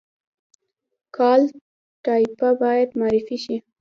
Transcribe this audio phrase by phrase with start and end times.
[1.15, 3.55] کالтура باید معرفي شي